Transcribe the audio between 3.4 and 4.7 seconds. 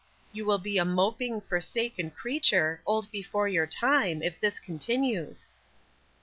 your time, if this